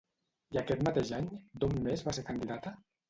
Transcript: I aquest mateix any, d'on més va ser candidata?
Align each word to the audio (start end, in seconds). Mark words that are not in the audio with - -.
I 0.53 0.57
aquest 0.61 0.81
mateix 0.87 1.11
any, 1.17 1.27
d'on 1.65 1.77
més 1.89 2.05
va 2.09 2.15
ser 2.19 2.25
candidata? 2.31 2.73